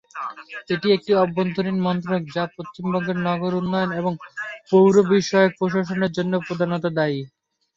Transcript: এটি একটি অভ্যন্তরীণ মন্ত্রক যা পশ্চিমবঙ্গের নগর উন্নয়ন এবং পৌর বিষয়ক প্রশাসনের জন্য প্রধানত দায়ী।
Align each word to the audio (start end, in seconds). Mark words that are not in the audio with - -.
এটি 0.69 0.87
একটি 0.93 1.11
অভ্যন্তরীণ 1.15 1.77
মন্ত্রক 1.81 2.21
যা 2.35 2.43
পশ্চিমবঙ্গের 2.55 3.17
নগর 3.27 3.51
উন্নয়ন 3.59 3.91
এবং 3.99 4.13
পৌর 4.71 4.93
বিষয়ক 5.11 5.51
প্রশাসনের 5.59 6.11
জন্য 6.17 6.33
প্রধানত 6.47 6.83
দায়ী। 6.97 7.19